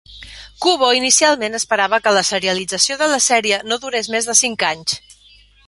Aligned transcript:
Kubo 0.63 0.87
inicialment 0.99 1.57
esperava 1.59 1.99
que 2.07 2.15
la 2.17 2.25
serialització 2.31 2.99
de 3.03 3.11
la 3.13 3.21
sèrie 3.29 3.63
no 3.69 3.81
durés 3.87 4.13
més 4.17 4.31
de 4.33 4.39
cinc 4.43 4.69
anys. 4.75 5.01